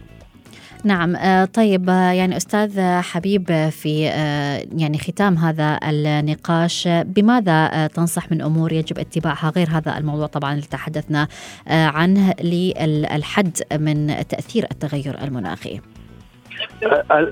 نعم 0.84 1.16
آه، 1.16 1.46
طيب 1.46 1.90
آه، 1.90 2.12
يعني 2.12 2.38
أستاذ 2.38 2.82
حبيب 3.02 3.70
في 3.70 4.10
آه، 4.10 4.62
يعني 4.78 4.98
ختام 4.98 5.36
هذا 5.36 5.80
النقاش 5.90 6.88
بماذا 6.88 7.88
تنصح 7.88 8.32
من 8.32 8.42
أمور 8.42 8.74
يجب 8.74 9.00
اتباعها؟ 9.00 9.52
غير 9.56 9.68
هذا 9.72 9.98
الموضوع 9.98 10.28
طبعا 10.28 10.54
اللي 10.54 10.66
تحدثنا 10.72 11.28
عنه 11.68 12.34
للحد 12.44 13.58
من 13.80 14.08
تأثير 14.08 14.66
التغير 14.72 15.16
المناخي. 15.24 15.80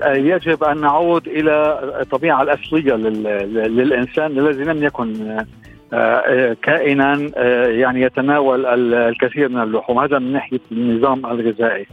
يجب 0.04 0.64
أن 0.64 0.80
نعود 0.80 1.28
إلى 1.28 1.80
الطبيعة 2.00 2.42
الأصلية 2.42 2.94
للإنسان 2.94 4.38
الذي 4.38 4.64
لم 4.64 4.84
يكن 4.84 5.36
كائنا 6.62 7.30
يعني 7.68 8.02
يتناول 8.02 8.66
الكثير 8.94 9.48
من 9.48 9.62
اللحوم. 9.62 9.98
هذا 9.98 10.18
من 10.18 10.32
ناحية 10.32 10.60
النظام 10.72 11.26
الغذائي. 11.26 11.86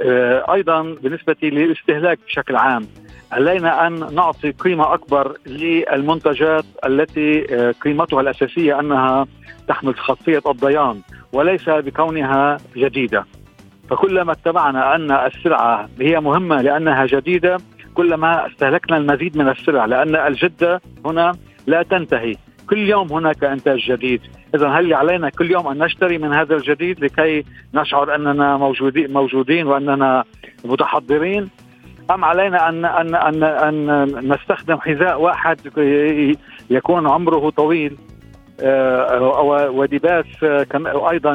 أيضا 0.00 0.82
بالنسبة 0.82 1.36
للاستهلاك 1.42 2.18
بشكل 2.26 2.56
عام 2.56 2.86
علينا 3.32 3.86
أن 3.86 4.14
نعطي 4.14 4.50
قيمة 4.50 4.94
أكبر 4.94 5.36
للمنتجات 5.46 6.64
التي 6.86 7.54
آه، 7.54 7.70
قيمتها 7.72 8.20
الأساسية 8.20 8.80
أنها 8.80 9.26
تحمل 9.68 9.94
خاصيه 9.98 10.42
الضيان 10.46 11.00
وليس 11.32 11.68
بكونها 11.68 12.56
جديدة. 12.76 13.24
فكلما 13.90 14.32
اتبعنا 14.32 14.94
أن 14.94 15.10
السلعة 15.10 15.88
هي 16.00 16.20
مهمة 16.20 16.62
لأنها 16.62 17.06
جديدة 17.06 17.58
كلما 17.94 18.46
استهلكنا 18.46 18.96
المزيد 18.96 19.36
من 19.36 19.48
السلع 19.48 19.84
لأن 19.84 20.16
الجدة 20.16 20.80
هنا 21.06 21.32
لا 21.66 21.82
تنتهي. 21.82 22.34
كل 22.70 22.78
يوم 22.78 23.12
هناك 23.12 23.44
إنتاج 23.44 23.92
جديد. 23.92 24.20
اذا 24.54 24.68
هل 24.68 24.94
علينا 24.94 25.30
كل 25.30 25.50
يوم 25.50 25.68
أن 25.68 25.78
نشتري 25.78 26.18
من 26.18 26.32
هذا 26.32 26.56
الجديد 26.56 27.04
لكي 27.04 27.44
نشعر 27.74 28.14
أننا 28.14 28.56
موجودين 28.56 29.12
موجودين 29.12 29.66
وأننا 29.66 30.24
متحضرين؟ 30.64 31.48
أم 32.10 32.24
علينا 32.24 32.68
ان 32.68 32.84
ان 32.84 33.14
ان 33.14 33.42
أن 33.44 34.32
نستخدم 34.32 34.76
حذاء 34.80 35.20
واحد 35.20 35.60
يكون 36.70 37.08
عمره 37.08 37.50
طويل؟ 37.50 37.96
آه، 38.60 39.70
ولباس 39.70 40.24
أيضا 41.10 41.34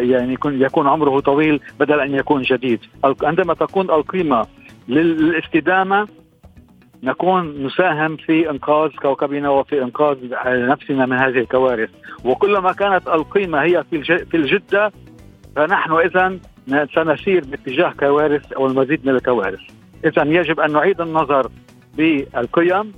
يعني 0.00 0.32
يكون 0.32 0.62
يكون 0.62 0.88
عمره 0.88 1.20
طويل 1.20 1.60
بدل 1.80 2.00
أن 2.00 2.14
يكون 2.14 2.42
جديد. 2.42 2.80
عندما 3.22 3.54
تكون 3.54 3.90
القيمة 3.90 4.46
للاستدامة 4.88 6.08
نكون 7.02 7.66
نساهم 7.66 8.16
في 8.16 8.50
إنقاذ 8.50 8.90
كوكبنا 8.90 9.50
وفي 9.50 9.82
إنقاذ 9.82 10.16
نفسنا 10.46 11.06
من 11.06 11.18
هذه 11.18 11.38
الكوارث. 11.38 11.90
وكلما 12.24 12.72
كانت 12.72 13.08
القيمة 13.08 13.62
هي 13.62 13.84
في 14.30 14.34
الجدة 14.34 14.92
فنحن 15.56 15.92
اذا 15.92 16.38
سنسير 16.94 17.44
باتجاه 17.44 17.92
كوارث 18.00 18.52
أو 18.52 18.66
المزيد 18.66 19.06
من 19.06 19.14
الكوارث. 19.14 19.60
اذا 20.04 20.22
يجب 20.22 20.60
أن 20.60 20.72
نعيد 20.72 21.00
النظر 21.00 21.50
بالقيم 21.96 22.92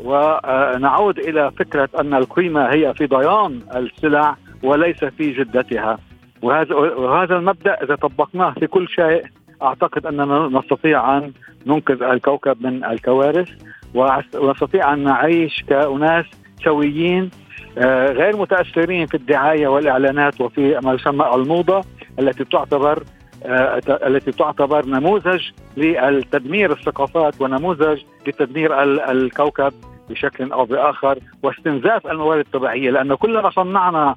ونعود 0.00 1.18
إلى 1.18 1.50
فكرة 1.50 1.88
أن 2.00 2.14
القيمة 2.14 2.74
هي 2.74 2.94
في 2.94 3.06
ضيان 3.06 3.60
السلع 3.76 4.36
وليس 4.62 5.04
في 5.04 5.32
جدتها. 5.32 5.98
وهذا 6.42 6.74
وهذا 6.74 7.36
المبدأ 7.36 7.82
إذا 7.82 7.94
طبقناه 7.94 8.50
في 8.50 8.66
كل 8.66 8.88
شيء 8.88 9.22
أعتقد 9.62 10.06
أننا 10.06 10.48
نستطيع 10.52 11.18
أن 11.18 11.32
ننقذ 11.66 12.02
الكوكب 12.02 12.66
من 12.66 12.84
الكوارث 12.84 13.48
ونستطيع 13.94 14.92
أن 14.92 15.04
نعيش 15.04 15.64
كأناس 15.68 16.24
سويين 16.64 17.30
آه، 17.78 18.12
غير 18.12 18.36
متأثرين 18.36 19.06
في 19.06 19.14
الدعاية 19.14 19.68
والإعلانات 19.68 20.40
وفي 20.40 20.80
ما 20.84 20.94
يسمى 20.94 21.30
الموضة 21.34 21.84
التي 22.18 22.44
تعتبر 22.44 23.02
آه، 23.44 23.80
التي 23.88 24.32
تعتبر 24.32 24.86
نموذج 24.86 25.42
لتدمير 25.76 26.72
الثقافات 26.72 27.40
ونموذج 27.40 28.02
لتدمير 28.26 28.82
الكوكب 29.10 29.72
بشكل 30.10 30.52
أو 30.52 30.64
بآخر 30.64 31.18
واستنزاف 31.42 32.06
الموارد 32.06 32.44
الطبيعية 32.44 32.90
لأنه 32.90 33.16
كلما 33.16 33.50
صنعنا 33.50 34.14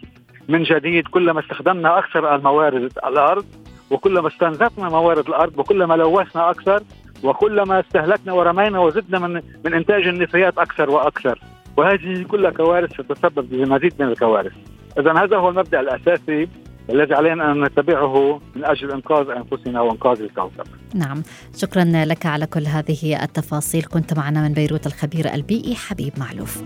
من 0.49 0.63
جديد 0.63 1.08
كلما 1.08 1.39
استخدمنا 1.39 1.99
أكثر 1.99 2.36
الموارد 2.36 2.91
الأرض 3.08 3.45
وكلما 3.91 4.28
استنزفنا 4.28 4.89
موارد 4.89 5.28
الأرض 5.28 5.60
وكلما 5.60 5.93
لوثنا 5.93 6.49
أكثر 6.49 6.84
وكلما 7.23 7.80
استهلكنا 7.80 8.34
ورمينا 8.34 8.80
وزدنا 8.80 9.19
من 9.19 9.41
من 9.65 9.73
إنتاج 9.73 10.08
النفايات 10.08 10.58
أكثر 10.58 10.89
وأكثر 10.89 11.39
وهذه 11.78 12.23
كلها 12.23 12.52
كوارث 12.52 12.93
ستسبب 12.93 13.49
بمزيد 13.49 13.93
من 13.99 14.08
الكوارث 14.08 14.54
اذا 14.99 15.13
هذا 15.13 15.38
هو 15.38 15.49
المبدأ 15.49 15.80
الأساسي 15.80 16.47
الذي 16.89 17.13
علينا 17.13 17.52
أن 17.52 17.63
نتبعه 17.63 18.41
من 18.56 18.65
أجل 18.65 18.91
إنقاذ 18.91 19.30
أنفسنا 19.30 19.82
وإنقاذ 19.82 20.21
الكوكب. 20.21 20.67
نعم، 20.95 21.23
شكرا 21.58 21.84
لك 21.84 22.25
على 22.25 22.45
كل 22.45 22.65
هذه 22.65 23.23
التفاصيل، 23.23 23.84
كنت 23.84 24.17
معنا 24.17 24.41
من 24.41 24.54
بيروت 24.54 24.88
الخبير 24.88 25.34
البيئي 25.34 25.75
حبيب 25.75 26.13
معلوف. 26.17 26.63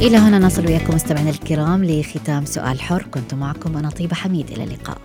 إلى 0.00 0.16
هنا 0.16 0.38
نصل 0.38 0.66
وياكم 0.66 0.94
مستمعينا 0.94 1.30
الكرام 1.30 1.84
لختام 1.84 2.44
سؤال 2.44 2.80
حر. 2.80 3.02
كنت 3.02 3.34
معكم 3.34 3.76
أنا 3.76 3.90
طيبة 3.90 4.14
حميد. 4.14 4.50
إلى 4.50 4.64
اللقاء. 4.64 4.98